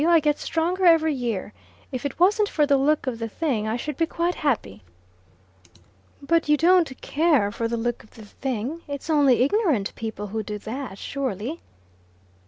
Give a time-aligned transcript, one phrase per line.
[0.07, 1.53] I get stronger every year.
[1.91, 4.81] If it wasn't for the look of the thing, I should be quite happy."
[6.23, 8.81] "But you don't care for the look of the thing.
[8.87, 11.61] It's only ignorant people who do that, surely."